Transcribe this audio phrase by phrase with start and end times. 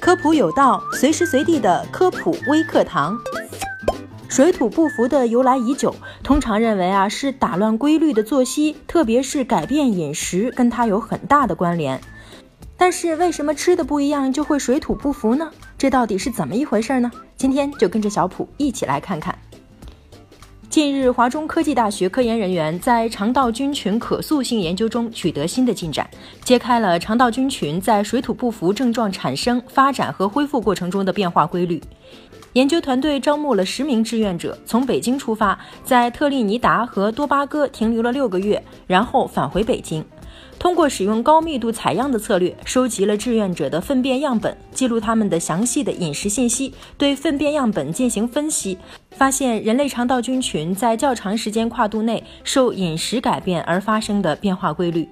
[0.00, 3.18] 科普有道，随时随地的科普微课堂。
[4.28, 12.00] 水土不服的由来已久，通常认为啊是打乱规律的作息，特别是改变饮食，跟它有很大的关联。
[12.76, 15.50] 但是为什么吃的不一样就会水土不服呢？
[15.78, 17.10] 这到底是怎么一回事呢？
[17.36, 19.38] 今天就跟着小普一起来看看。
[20.76, 26.06] 近日，华中科技大学科研人员在肠道菌群可塑性研究中取得新的进展，
[26.44, 31.82] 揭开了肠道菌群在水土不服症状产生、发展和恢复过程中的变化规律。
[32.52, 40.04] 研究团队招募了十名志愿者，从北京出发，在特立尼达和多巴哥停留了六个月，然后返回北京。
[40.58, 48.76] 通过使用高密度采样的策略，收集了志愿者的粪便样本，记录他们的详细的饮食信息，对粪便样本进行分析，
[49.10, 55.08] 发现人类肠道菌群在较长时间跨度内受饮食改变而发生的变化规律。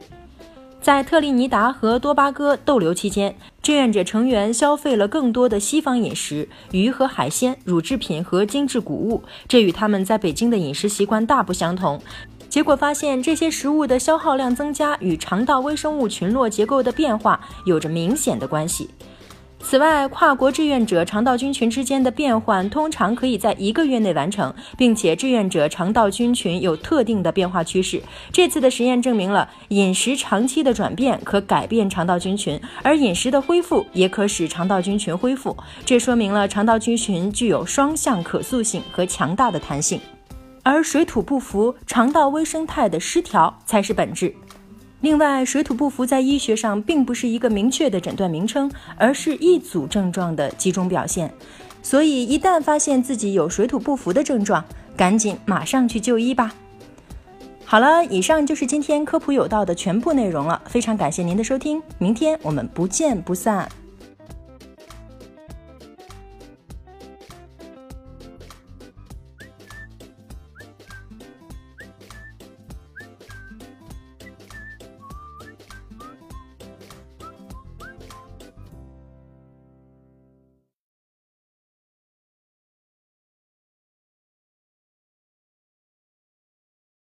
[0.80, 11.98] 在特立尼达和多巴哥逗留期间，志愿者成员消费了更多的西方饮食，鱼和海鲜、乳制品和精致谷物，这与他们在北京的饮食习惯大不相同。
[12.54, 18.88] 结果发现，这些食物的消耗量增加与肠道微生物群落结构的变化有着明显的关系。
[19.58, 28.00] 此外，跨国志愿者肠道菌群之间的变换通常可以在一个月内完成，并且志愿者肠道菌群有特定的变化趋势。
[28.30, 35.56] 这次的实验证明了饮食长期的转变可改变肠道菌群，而饮食的恢复也可使肠道菌群恢复。
[35.84, 40.00] 这说明了肠道菌群具有双向可塑性和强大的弹性，
[40.64, 44.34] 而水土不服、肠道微生态的失调才是本质。
[45.02, 51.32] 另外，水土不服在医学上并不是一个明确的诊断名称，而是一组症状的集中表现。
[51.82, 54.64] 所以，一旦发现自己有水土不服的症状，
[54.96, 56.54] 赶紧马上去就医吧。
[57.66, 60.62] 好了，以上就是今天科普有道的全部内容了。
[60.66, 63.68] 非常感谢您的收听，明天我们不见不散。